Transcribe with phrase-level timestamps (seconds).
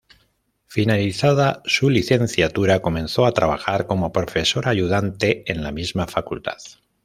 [0.65, 6.57] Finalizada su licenciatura comenzó a trabajar como profesora ayudante en la misma facultad.